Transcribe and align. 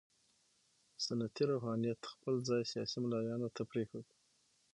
سنتي 1.05 1.43
روحانیت 1.51 1.99
خپل 2.13 2.33
ځای 2.49 2.63
سیاسي 2.71 2.97
ملایانو 3.03 3.53
ته 3.55 3.61
پرېښود. 3.71 4.05